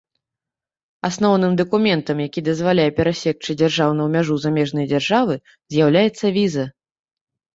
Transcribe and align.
Асноўным 1.09 1.53
дакументам, 1.59 2.21
якія 2.29 2.45
дазваляе 2.47 2.87
перасекчы 3.01 3.51
дзяржаўную 3.61 4.07
мяжу 4.15 4.37
замежнай 4.45 4.85
дзяржавы, 4.93 5.35
з'яўляецца 5.75 6.25
віза. 6.39 6.65